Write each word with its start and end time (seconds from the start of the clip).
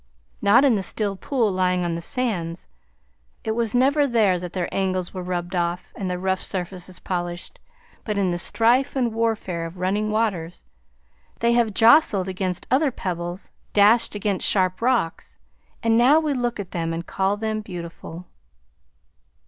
Not 0.41 0.63
in 0.63 0.73
the 0.73 0.81
still 0.81 1.15
pool 1.15 1.51
lying 1.51 1.85
on 1.85 1.93
the 1.93 2.01
sands. 2.01 2.67
It 3.43 3.51
was 3.51 3.75
never 3.75 4.07
there 4.07 4.39
that 4.39 4.53
their 4.53 4.67
angles 4.73 5.13
were 5.13 5.21
rubbed 5.21 5.55
off 5.55 5.93
and 5.95 6.09
their 6.09 6.17
rough 6.17 6.41
surfaces 6.41 6.97
polished, 6.99 7.59
but 8.03 8.17
in 8.17 8.31
the 8.31 8.39
strife 8.39 8.95
and 8.95 9.13
warfare 9.13 9.63
of 9.63 9.77
running 9.77 10.09
waters. 10.09 10.63
They 11.39 11.53
have 11.53 11.75
jostled 11.75 12.27
against 12.27 12.65
other 12.71 12.89
pebbles, 12.89 13.51
dashed 13.73 14.15
against 14.15 14.49
sharp 14.49 14.81
rocks, 14.81 15.37
and 15.83 15.99
now 15.99 16.19
we 16.19 16.33
look 16.33 16.59
at 16.59 16.71
them 16.71 16.93
and 16.93 17.05
call 17.05 17.37
them 17.37 17.61
beautiful." 17.61 18.25